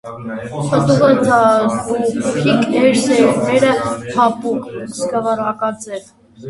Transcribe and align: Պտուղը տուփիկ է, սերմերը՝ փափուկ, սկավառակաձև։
Պտուղը 0.71 1.11
տուփիկ 1.27 2.65
է, 2.81 2.81
սերմերը՝ 3.03 3.71
փափուկ, 3.85 4.69
սկավառակաձև։ 4.91 6.11